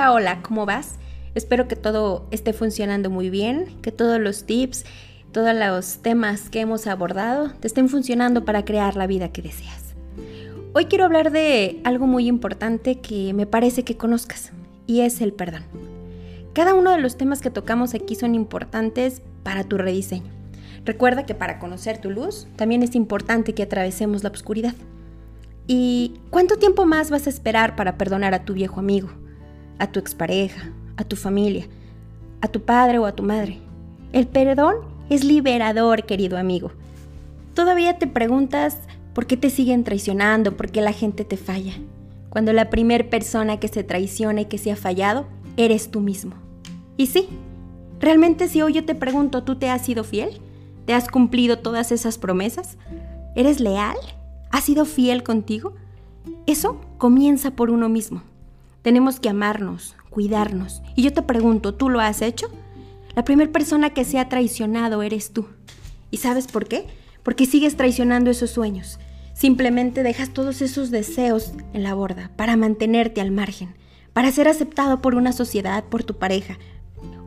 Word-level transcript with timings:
Hola, 0.00 0.42
¿cómo 0.42 0.64
vas? 0.64 0.94
Espero 1.34 1.66
que 1.66 1.74
todo 1.74 2.28
esté 2.30 2.52
funcionando 2.52 3.10
muy 3.10 3.30
bien, 3.30 3.66
que 3.82 3.90
todos 3.90 4.20
los 4.20 4.44
tips, 4.44 4.84
todos 5.32 5.52
los 5.56 5.98
temas 6.02 6.50
que 6.50 6.60
hemos 6.60 6.86
abordado 6.86 7.50
te 7.58 7.66
estén 7.66 7.88
funcionando 7.88 8.44
para 8.44 8.64
crear 8.64 8.94
la 8.94 9.08
vida 9.08 9.32
que 9.32 9.42
deseas. 9.42 9.96
Hoy 10.72 10.84
quiero 10.84 11.04
hablar 11.04 11.32
de 11.32 11.80
algo 11.82 12.06
muy 12.06 12.28
importante 12.28 13.00
que 13.00 13.34
me 13.34 13.46
parece 13.46 13.82
que 13.82 13.96
conozcas 13.96 14.52
y 14.86 15.00
es 15.00 15.20
el 15.20 15.32
perdón. 15.32 15.64
Cada 16.52 16.74
uno 16.74 16.92
de 16.92 17.00
los 17.00 17.16
temas 17.16 17.40
que 17.40 17.50
tocamos 17.50 17.92
aquí 17.92 18.14
son 18.14 18.36
importantes 18.36 19.20
para 19.42 19.64
tu 19.64 19.78
rediseño. 19.78 20.30
Recuerda 20.84 21.26
que 21.26 21.34
para 21.34 21.58
conocer 21.58 22.00
tu 22.00 22.10
luz 22.10 22.46
también 22.54 22.84
es 22.84 22.94
importante 22.94 23.52
que 23.52 23.64
atravesemos 23.64 24.22
la 24.22 24.30
oscuridad. 24.30 24.74
¿Y 25.66 26.20
cuánto 26.30 26.56
tiempo 26.56 26.86
más 26.86 27.10
vas 27.10 27.26
a 27.26 27.30
esperar 27.30 27.74
para 27.74 27.98
perdonar 27.98 28.32
a 28.32 28.44
tu 28.44 28.54
viejo 28.54 28.78
amigo, 28.78 29.10
a 29.78 29.90
tu 29.90 29.98
expareja, 29.98 30.70
a 30.96 31.04
tu 31.04 31.16
familia, 31.16 31.66
a 32.40 32.48
tu 32.48 32.62
padre 32.62 32.98
o 32.98 33.06
a 33.06 33.12
tu 33.12 33.22
madre? 33.22 33.58
El 34.12 34.26
perdón 34.26 34.76
es 35.10 35.24
liberador, 35.24 36.04
querido 36.04 36.38
amigo. 36.38 36.70
Todavía 37.54 37.98
te 37.98 38.06
preguntas 38.06 38.78
por 39.14 39.26
qué 39.26 39.36
te 39.36 39.50
siguen 39.50 39.84
traicionando, 39.84 40.56
por 40.56 40.70
qué 40.70 40.80
la 40.80 40.92
gente 40.92 41.24
te 41.24 41.36
falla, 41.36 41.74
cuando 42.28 42.52
la 42.52 42.70
primer 42.70 43.10
persona 43.10 43.58
que 43.58 43.68
se 43.68 43.82
traiciona 43.82 44.42
y 44.42 44.44
que 44.44 44.58
se 44.58 44.70
ha 44.70 44.76
fallado 44.76 45.26
eres 45.56 45.90
tú 45.90 46.00
mismo. 46.00 46.34
Y 46.96 47.06
sí, 47.06 47.28
realmente 48.00 48.48
si 48.48 48.62
hoy 48.62 48.74
yo 48.74 48.84
te 48.84 48.94
pregunto, 48.94 49.42
¿tú 49.42 49.56
te 49.56 49.70
has 49.70 49.84
sido 49.84 50.04
fiel? 50.04 50.40
¿Te 50.86 50.94
has 50.94 51.08
cumplido 51.08 51.58
todas 51.58 51.92
esas 51.92 52.16
promesas? 52.16 52.78
¿Eres 53.34 53.60
leal? 53.60 53.96
¿Has 54.50 54.64
sido 54.64 54.84
fiel 54.84 55.22
contigo? 55.22 55.74
Eso 56.46 56.80
comienza 56.96 57.50
por 57.50 57.70
uno 57.70 57.88
mismo. 57.88 58.22
Tenemos 58.82 59.20
que 59.20 59.28
amarnos, 59.28 59.96
cuidarnos. 60.10 60.82
Y 60.96 61.02
yo 61.02 61.12
te 61.12 61.22
pregunto, 61.22 61.74
¿tú 61.74 61.88
lo 61.88 62.00
has 62.00 62.22
hecho? 62.22 62.48
La 63.14 63.24
primera 63.24 63.50
persona 63.50 63.90
que 63.90 64.04
se 64.04 64.18
ha 64.18 64.28
traicionado 64.28 65.02
eres 65.02 65.32
tú. 65.32 65.46
¿Y 66.10 66.18
sabes 66.18 66.46
por 66.46 66.68
qué? 66.68 66.86
Porque 67.22 67.46
sigues 67.46 67.76
traicionando 67.76 68.30
esos 68.30 68.50
sueños. 68.50 68.98
Simplemente 69.34 70.02
dejas 70.02 70.30
todos 70.30 70.62
esos 70.62 70.90
deseos 70.90 71.52
en 71.72 71.82
la 71.82 71.94
borda 71.94 72.30
para 72.36 72.56
mantenerte 72.56 73.20
al 73.20 73.30
margen, 73.30 73.74
para 74.12 74.32
ser 74.32 74.48
aceptado 74.48 75.00
por 75.00 75.14
una 75.14 75.32
sociedad, 75.32 75.84
por 75.84 76.02
tu 76.02 76.18
pareja, 76.18 76.58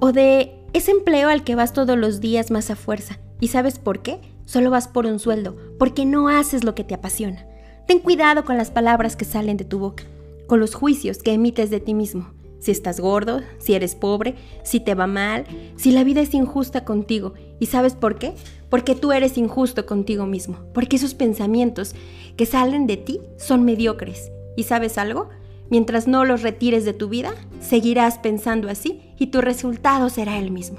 o 0.00 0.12
de 0.12 0.54
ese 0.72 0.90
empleo 0.90 1.28
al 1.28 1.44
que 1.44 1.54
vas 1.54 1.72
todos 1.72 1.98
los 1.98 2.20
días 2.20 2.50
más 2.50 2.70
a 2.70 2.76
fuerza. 2.76 3.18
¿Y 3.40 3.48
sabes 3.48 3.78
por 3.78 4.00
qué? 4.00 4.20
Solo 4.46 4.70
vas 4.70 4.88
por 4.88 5.06
un 5.06 5.18
sueldo, 5.18 5.56
porque 5.78 6.06
no 6.06 6.28
haces 6.28 6.64
lo 6.64 6.74
que 6.74 6.84
te 6.84 6.94
apasiona. 6.94 7.46
Ten 7.86 7.98
cuidado 7.98 8.44
con 8.44 8.56
las 8.56 8.70
palabras 8.70 9.16
que 9.16 9.24
salen 9.24 9.56
de 9.56 9.64
tu 9.64 9.78
boca, 9.78 10.04
con 10.48 10.58
los 10.58 10.74
juicios 10.74 11.18
que 11.18 11.32
emites 11.32 11.70
de 11.70 11.78
ti 11.78 11.94
mismo. 11.94 12.32
Si 12.58 12.72
estás 12.72 12.98
gordo, 12.98 13.40
si 13.58 13.74
eres 13.74 13.94
pobre, 13.94 14.34
si 14.64 14.80
te 14.80 14.96
va 14.96 15.06
mal, 15.06 15.44
si 15.76 15.92
la 15.92 16.02
vida 16.02 16.20
es 16.20 16.34
injusta 16.34 16.84
contigo. 16.84 17.34
¿Y 17.60 17.66
sabes 17.66 17.94
por 17.94 18.18
qué? 18.18 18.34
Porque 18.68 18.96
tú 18.96 19.12
eres 19.12 19.38
injusto 19.38 19.86
contigo 19.86 20.26
mismo, 20.26 20.58
porque 20.74 20.96
esos 20.96 21.14
pensamientos 21.14 21.94
que 22.36 22.46
salen 22.46 22.88
de 22.88 22.96
ti 22.96 23.20
son 23.36 23.64
mediocres. 23.64 24.32
¿Y 24.56 24.64
sabes 24.64 24.98
algo? 24.98 25.28
Mientras 25.70 26.08
no 26.08 26.24
los 26.24 26.42
retires 26.42 26.84
de 26.84 26.94
tu 26.94 27.08
vida, 27.08 27.32
seguirás 27.60 28.18
pensando 28.18 28.68
así 28.68 29.02
y 29.18 29.28
tu 29.28 29.40
resultado 29.40 30.08
será 30.08 30.38
el 30.38 30.50
mismo. 30.50 30.78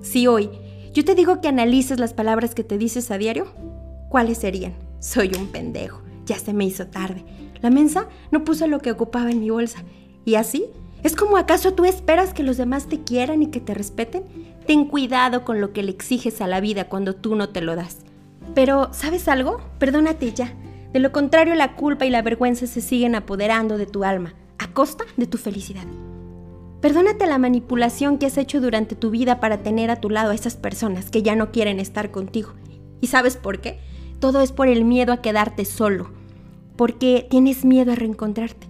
Si 0.00 0.26
hoy 0.26 0.48
yo 0.94 1.04
te 1.04 1.14
digo 1.14 1.40
que 1.40 1.48
analices 1.48 2.00
las 2.00 2.14
palabras 2.14 2.54
que 2.54 2.64
te 2.64 2.78
dices 2.78 3.10
a 3.10 3.18
diario, 3.18 3.46
¿cuáles 4.08 4.38
serían? 4.38 4.74
Soy 5.00 5.32
un 5.38 5.48
pendejo, 5.48 6.00
ya 6.26 6.38
se 6.38 6.52
me 6.52 6.64
hizo 6.64 6.86
tarde. 6.86 7.24
La 7.62 7.70
mensa 7.70 8.08
no 8.30 8.44
puso 8.44 8.66
lo 8.66 8.80
que 8.80 8.90
ocupaba 8.90 9.30
en 9.30 9.40
mi 9.40 9.50
bolsa. 9.50 9.84
¿Y 10.24 10.34
así? 10.34 10.66
¿Es 11.02 11.16
como 11.16 11.36
acaso 11.36 11.72
tú 11.72 11.84
esperas 11.84 12.34
que 12.34 12.42
los 12.42 12.56
demás 12.56 12.86
te 12.86 13.00
quieran 13.00 13.42
y 13.42 13.46
que 13.46 13.60
te 13.60 13.74
respeten? 13.74 14.24
Ten 14.66 14.86
cuidado 14.86 15.44
con 15.44 15.60
lo 15.60 15.72
que 15.72 15.82
le 15.82 15.90
exiges 15.90 16.40
a 16.40 16.46
la 16.46 16.60
vida 16.60 16.88
cuando 16.88 17.14
tú 17.14 17.34
no 17.34 17.48
te 17.48 17.62
lo 17.62 17.74
das. 17.74 17.98
Pero, 18.54 18.92
¿sabes 18.92 19.28
algo? 19.28 19.60
Perdónate 19.78 20.32
ya. 20.32 20.52
De 20.92 21.00
lo 21.00 21.12
contrario, 21.12 21.54
la 21.54 21.76
culpa 21.76 22.04
y 22.04 22.10
la 22.10 22.22
vergüenza 22.22 22.66
se 22.66 22.80
siguen 22.80 23.14
apoderando 23.14 23.78
de 23.78 23.86
tu 23.86 24.04
alma, 24.04 24.34
a 24.58 24.72
costa 24.72 25.04
de 25.16 25.26
tu 25.26 25.38
felicidad. 25.38 25.86
Perdónate 26.80 27.26
la 27.26 27.38
manipulación 27.38 28.18
que 28.18 28.26
has 28.26 28.38
hecho 28.38 28.60
durante 28.60 28.96
tu 28.96 29.10
vida 29.10 29.38
para 29.38 29.58
tener 29.58 29.90
a 29.90 30.00
tu 30.00 30.10
lado 30.10 30.30
a 30.30 30.34
esas 30.34 30.56
personas 30.56 31.10
que 31.10 31.22
ya 31.22 31.36
no 31.36 31.52
quieren 31.52 31.78
estar 31.78 32.10
contigo. 32.10 32.54
¿Y 33.00 33.06
sabes 33.06 33.36
por 33.36 33.60
qué? 33.60 33.78
Todo 34.18 34.40
es 34.40 34.52
por 34.52 34.68
el 34.68 34.84
miedo 34.84 35.12
a 35.12 35.22
quedarte 35.22 35.64
solo, 35.64 36.10
porque 36.80 37.26
tienes 37.28 37.66
miedo 37.66 37.92
a 37.92 37.94
reencontrarte. 37.94 38.66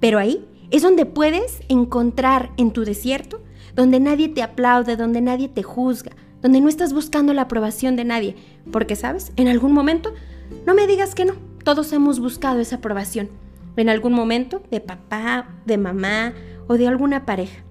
Pero 0.00 0.18
ahí 0.18 0.42
es 0.70 0.80
donde 0.80 1.04
puedes 1.04 1.60
encontrar 1.68 2.50
en 2.56 2.70
tu 2.70 2.82
desierto, 2.86 3.42
donde 3.74 4.00
nadie 4.00 4.30
te 4.30 4.42
aplaude, 4.42 4.96
donde 4.96 5.20
nadie 5.20 5.50
te 5.50 5.62
juzga, 5.62 6.12
donde 6.40 6.62
no 6.62 6.70
estás 6.70 6.94
buscando 6.94 7.34
la 7.34 7.42
aprobación 7.42 7.94
de 7.94 8.06
nadie, 8.06 8.36
porque 8.72 8.96
sabes, 8.96 9.34
en 9.36 9.48
algún 9.48 9.74
momento 9.74 10.14
no 10.66 10.74
me 10.74 10.86
digas 10.86 11.14
que 11.14 11.26
no, 11.26 11.34
todos 11.62 11.92
hemos 11.92 12.20
buscado 12.20 12.58
esa 12.58 12.76
aprobación. 12.76 13.28
En 13.76 13.90
algún 13.90 14.14
momento, 14.14 14.62
de 14.70 14.80
papá, 14.80 15.60
de 15.66 15.76
mamá 15.76 16.32
o 16.68 16.78
de 16.78 16.88
alguna 16.88 17.26
pareja. 17.26 17.64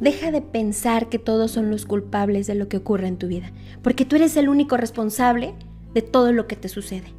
Deja 0.00 0.30
de 0.30 0.40
pensar 0.40 1.10
que 1.10 1.18
todos 1.18 1.50
son 1.50 1.70
los 1.70 1.84
culpables 1.84 2.46
de 2.46 2.54
lo 2.54 2.68
que 2.68 2.78
ocurre 2.78 3.08
en 3.08 3.18
tu 3.18 3.26
vida, 3.26 3.52
porque 3.82 4.06
tú 4.06 4.16
eres 4.16 4.34
el 4.38 4.48
único 4.48 4.78
responsable 4.78 5.52
de 5.92 6.00
todo 6.00 6.32
lo 6.32 6.46
que 6.46 6.56
te 6.56 6.70
sucede. 6.70 7.12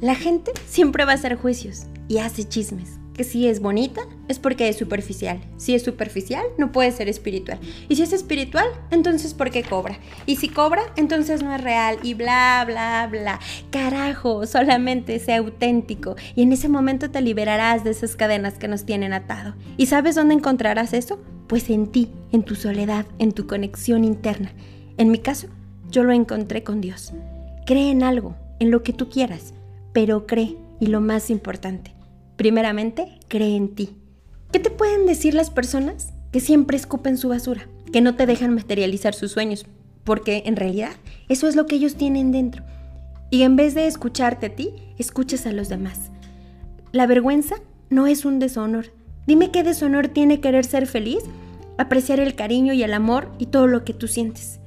La 0.00 0.14
gente 0.14 0.52
siempre 0.68 1.04
va 1.04 1.12
a 1.12 1.16
hacer 1.16 1.36
juicios 1.36 1.86
y 2.08 2.18
hace 2.18 2.44
chismes 2.44 2.98
que 3.14 3.24
si 3.24 3.46
es 3.46 3.60
bonita 3.60 4.02
es 4.28 4.38
porque 4.38 4.68
es 4.68 4.76
superficial. 4.76 5.40
Si 5.56 5.74
es 5.74 5.82
superficial, 5.82 6.44
no 6.58 6.72
puede 6.72 6.90
ser 6.90 7.08
espiritual. 7.08 7.58
Y 7.88 7.96
si 7.96 8.02
es 8.02 8.12
espiritual, 8.12 8.66
entonces 8.90 9.34
¿por 9.34 9.50
qué 9.50 9.62
cobra? 9.62 9.98
Y 10.26 10.36
si 10.36 10.48
cobra, 10.48 10.82
entonces 10.96 11.42
no 11.42 11.54
es 11.54 11.62
real 11.62 11.98
y 12.02 12.14
bla, 12.14 12.64
bla, 12.66 13.08
bla. 13.10 13.40
Carajo, 13.70 14.46
solamente 14.46 15.18
sea 15.20 15.38
auténtico 15.38 16.16
y 16.34 16.42
en 16.42 16.52
ese 16.52 16.68
momento 16.68 17.10
te 17.10 17.22
liberarás 17.22 17.84
de 17.84 17.90
esas 17.90 18.16
cadenas 18.16 18.54
que 18.54 18.68
nos 18.68 18.84
tienen 18.84 19.12
atado. 19.12 19.54
¿Y 19.76 19.86
sabes 19.86 20.16
dónde 20.16 20.34
encontrarás 20.34 20.92
eso? 20.92 21.20
Pues 21.46 21.70
en 21.70 21.86
ti, 21.86 22.10
en 22.32 22.42
tu 22.42 22.56
soledad, 22.56 23.06
en 23.18 23.32
tu 23.32 23.46
conexión 23.46 24.04
interna. 24.04 24.52
En 24.96 25.10
mi 25.10 25.18
caso, 25.18 25.48
yo 25.88 26.02
lo 26.02 26.12
encontré 26.12 26.64
con 26.64 26.80
Dios. 26.80 27.12
Cree 27.66 27.90
en 27.90 28.02
algo, 28.02 28.34
en 28.58 28.70
lo 28.70 28.82
que 28.82 28.92
tú 28.92 29.08
quieras, 29.08 29.54
pero 29.94 30.26
cree 30.26 30.58
y 30.78 30.88
lo 30.88 31.00
más 31.00 31.30
importante, 31.30 31.94
Primeramente, 32.36 33.20
cree 33.28 33.56
en 33.56 33.74
ti. 33.74 33.90
¿Qué 34.50 34.58
te 34.58 34.70
pueden 34.70 35.06
decir 35.06 35.34
las 35.34 35.50
personas 35.50 36.12
que 36.32 36.40
siempre 36.40 36.76
escupen 36.76 37.16
su 37.16 37.28
basura, 37.28 37.68
que 37.92 38.00
no 38.00 38.16
te 38.16 38.26
dejan 38.26 38.54
materializar 38.54 39.14
sus 39.14 39.30
sueños? 39.30 39.66
Porque 40.02 40.42
en 40.46 40.56
realidad 40.56 40.90
eso 41.28 41.46
es 41.46 41.54
lo 41.54 41.66
que 41.66 41.76
ellos 41.76 41.94
tienen 41.94 42.32
dentro. 42.32 42.64
Y 43.30 43.42
en 43.42 43.56
vez 43.56 43.74
de 43.74 43.86
escucharte 43.86 44.46
a 44.46 44.56
ti, 44.56 44.70
escuchas 44.98 45.46
a 45.46 45.52
los 45.52 45.68
demás. 45.68 46.10
La 46.92 47.06
vergüenza 47.06 47.56
no 47.88 48.06
es 48.06 48.24
un 48.24 48.40
deshonor. 48.40 48.86
Dime 49.26 49.50
qué 49.50 49.62
deshonor 49.62 50.08
tiene 50.08 50.40
querer 50.40 50.64
ser 50.64 50.86
feliz, 50.86 51.22
apreciar 51.78 52.18
el 52.18 52.34
cariño 52.34 52.72
y 52.72 52.82
el 52.82 52.94
amor 52.94 53.30
y 53.38 53.46
todo 53.46 53.68
lo 53.68 53.84
que 53.84 53.94
tú 53.94 54.08
sientes. 54.08 54.60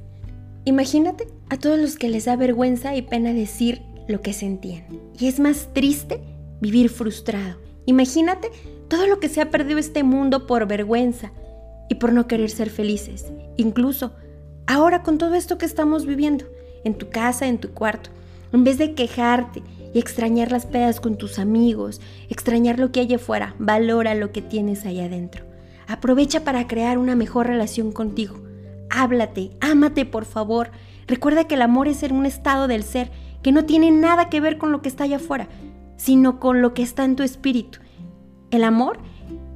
Imagínate 0.64 1.28
a 1.50 1.58
todos 1.58 1.80
los 1.80 1.98
que 1.98 2.10
les 2.10 2.26
da 2.26 2.36
vergüenza 2.36 2.96
y 2.96 3.02
pena 3.02 3.34
decir 3.34 3.82
lo 4.08 4.22
que 4.22 4.34
sentían. 4.34 4.86
Y 5.20 5.28
es 5.28 5.40
más 5.40 5.70
triste 5.74 6.22
vivir 6.62 6.90
frustrado. 6.90 7.58
Imagínate 7.86 8.50
todo 8.88 9.08
lo 9.08 9.20
que 9.20 9.30
se 9.30 9.42
ha 9.42 9.52
perdido 9.52 9.80
este 9.80 10.04
mundo 10.04 10.48
por 10.48 10.68
vergüenza 10.68 11.32
y 11.90 11.96
por 11.96 12.14
no 12.14 12.28
querer 12.28 12.50
ser 12.50 12.70
felices. 12.70 13.26
Incluso 13.58 14.14
ahora 14.66 15.04
con 15.04 15.18
todo 15.18 15.36
esto 15.36 15.58
que 15.58 15.66
estamos 15.66 16.06
viviendo, 16.06 16.46
en 16.84 16.96
tu 16.96 17.10
casa, 17.10 17.48
en 17.48 17.58
tu 17.58 17.72
cuarto, 17.72 18.10
en 18.54 18.64
vez 18.64 18.78
de 18.78 18.94
quejarte 18.94 19.62
y 19.94 20.00
extrañar 20.00 20.52
las 20.52 20.66
pedas 20.66 21.00
con 21.00 21.18
tus 21.18 21.40
amigos, 21.40 22.02
extrañar 22.30 22.80
lo 22.80 22.92
que 22.92 23.02
hay 23.02 23.14
afuera, 23.14 23.56
valora 23.60 24.16
lo 24.16 24.32
que 24.32 24.42
tienes 24.42 24.86
ahí 24.86 25.00
adentro. 25.00 25.46
Aprovecha 25.88 26.44
para 26.44 26.68
crear 26.68 26.98
una 26.98 27.16
mejor 27.16 27.48
relación 27.48 27.92
contigo. 27.92 28.36
Háblate, 28.90 29.52
ámate 29.60 30.06
por 30.06 30.26
favor. 30.26 30.72
Recuerda 31.08 31.46
que 31.46 31.56
el 31.56 31.62
amor 31.62 31.88
es 31.88 32.04
un 32.04 32.26
estado 32.26 32.68
del 32.68 32.84
ser 32.84 33.12
que 33.42 33.52
no 33.52 33.66
tiene 33.66 33.92
nada 33.92 34.30
que 34.30 34.42
ver 34.42 34.58
con 34.58 34.72
lo 34.72 34.82
que 34.82 34.90
está 34.90 35.06
allá 35.06 35.18
afuera 35.18 35.48
sino 35.98 36.40
con 36.40 36.62
lo 36.62 36.74
que 36.74 36.84
está 36.84 37.04
en 37.04 37.16
tu 37.16 37.24
espíritu. 37.24 37.80
El 38.52 38.64
amor 38.64 39.00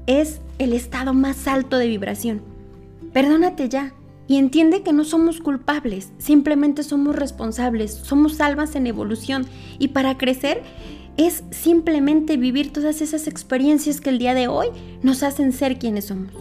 es 0.08 0.42
el 0.60 0.74
estado 0.74 1.14
más 1.14 1.48
alto 1.48 1.78
de 1.78 1.88
vibración. 1.88 2.42
Perdónate 3.14 3.70
ya 3.70 3.94
y 4.28 4.38
entiende 4.38 4.82
que 4.82 4.94
no 4.94 5.04
somos 5.04 5.40
culpables, 5.40 6.12
simplemente 6.18 6.84
somos 6.84 7.16
responsables, 7.16 7.94
somos 7.94 8.42
almas 8.42 8.76
en 8.76 8.88
evolución 8.88 9.46
y 9.80 9.90
para 9.90 10.18
crecer 10.18 10.64
es 11.18 11.44
simplemente 11.52 12.38
vivir 12.38 12.74
todas 12.74 13.02
esas 13.02 13.28
experiencias 13.28 14.02
que 14.02 14.10
el 14.10 14.18
día 14.18 14.34
de 14.34 14.48
hoy 14.48 14.68
nos 15.04 15.24
hacen 15.24 15.52
ser 15.52 15.78
quienes 15.78 16.06
somos. 16.06 16.32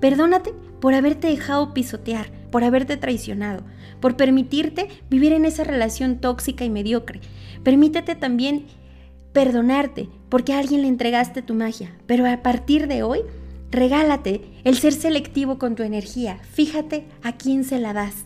Perdónate 0.00 0.52
por 0.80 0.94
haberte 0.94 1.28
dejado 1.28 1.74
pisotear, 1.74 2.30
por 2.50 2.64
haberte 2.64 2.96
traicionado, 2.96 3.62
por 4.00 4.16
permitirte 4.16 4.88
vivir 5.08 5.32
en 5.32 5.44
esa 5.44 5.64
relación 5.64 6.18
tóxica 6.18 6.64
y 6.64 6.70
mediocre. 6.70 7.20
Permítete 7.62 8.14
también 8.14 8.66
perdonarte 9.32 10.08
porque 10.28 10.52
a 10.52 10.58
alguien 10.58 10.82
le 10.82 10.88
entregaste 10.88 11.42
tu 11.42 11.54
magia, 11.54 11.96
pero 12.06 12.26
a 12.26 12.42
partir 12.42 12.88
de 12.88 13.02
hoy 13.02 13.20
Regálate 13.70 14.40
el 14.64 14.76
ser 14.76 14.92
selectivo 14.92 15.58
con 15.58 15.76
tu 15.76 15.84
energía. 15.84 16.40
Fíjate 16.52 17.04
a 17.22 17.36
quién 17.36 17.62
se 17.62 17.78
la 17.78 17.92
das. 17.92 18.24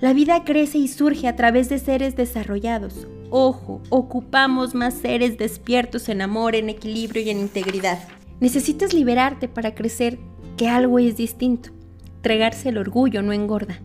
La 0.00 0.14
vida 0.14 0.42
crece 0.44 0.78
y 0.78 0.88
surge 0.88 1.28
a 1.28 1.36
través 1.36 1.68
de 1.68 1.78
seres 1.78 2.16
desarrollados. 2.16 3.06
Ojo, 3.30 3.82
ocupamos 3.90 4.74
más 4.74 4.94
seres 4.94 5.36
despiertos 5.36 6.08
en 6.08 6.22
amor, 6.22 6.54
en 6.54 6.70
equilibrio 6.70 7.22
y 7.22 7.30
en 7.30 7.40
integridad. 7.40 7.98
Necesitas 8.40 8.94
liberarte 8.94 9.48
para 9.48 9.74
crecer 9.74 10.18
que 10.56 10.68
algo 10.68 10.98
es 10.98 11.16
distinto. 11.16 11.75
Tregarse 12.26 12.70
el 12.70 12.78
orgullo 12.78 13.22
no 13.22 13.32
engorda. 13.32 13.78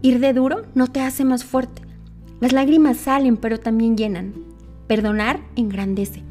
Ir 0.00 0.18
de 0.18 0.32
duro 0.32 0.62
no 0.74 0.86
te 0.86 1.02
hace 1.02 1.22
más 1.22 1.44
fuerte. 1.44 1.82
Las 2.40 2.54
lágrimas 2.54 2.96
salen 2.96 3.36
pero 3.36 3.60
también 3.60 3.94
llenan. 3.94 4.32
Perdonar 4.86 5.40
engrandece. 5.54 6.22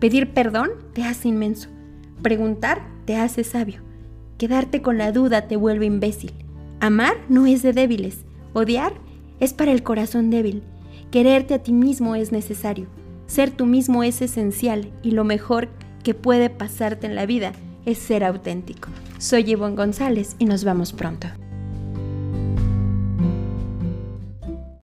Pedir 0.00 0.32
perdón 0.32 0.70
te 0.94 1.04
hace 1.04 1.28
inmenso. 1.28 1.68
Preguntar 2.22 2.80
te 3.04 3.16
hace 3.16 3.44
sabio. 3.44 3.82
Quedarte 4.38 4.80
con 4.80 4.96
la 4.96 5.12
duda 5.12 5.46
te 5.46 5.56
vuelve 5.56 5.84
imbécil. 5.84 6.32
Amar 6.80 7.18
no 7.28 7.44
es 7.44 7.60
de 7.60 7.74
débiles. 7.74 8.24
Odiar 8.54 8.94
es 9.40 9.52
para 9.52 9.72
el 9.72 9.82
corazón 9.82 10.30
débil. 10.30 10.62
Quererte 11.10 11.52
a 11.52 11.62
ti 11.62 11.74
mismo 11.74 12.14
es 12.14 12.32
necesario. 12.32 12.86
Ser 13.26 13.50
tú 13.50 13.66
mismo 13.66 14.04
es 14.04 14.22
esencial 14.22 14.90
y 15.02 15.10
lo 15.10 15.24
mejor 15.24 15.68
que 16.02 16.14
puede 16.14 16.48
pasarte 16.48 17.06
en 17.06 17.14
la 17.14 17.26
vida 17.26 17.52
es 17.86 17.98
ser 17.98 18.24
auténtico. 18.24 18.88
Soy 19.18 19.44
Yvonne 19.44 19.76
González 19.76 20.36
y 20.38 20.44
nos 20.44 20.64
vemos 20.64 20.92
pronto. 20.92 21.28